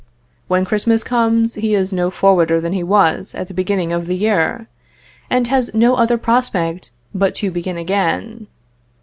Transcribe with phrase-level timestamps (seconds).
[0.47, 4.15] When Christmas comes, he is no forwarder than he was at the beginning of the
[4.15, 4.65] year,
[5.29, 8.47] and has no other prospect but to begin again.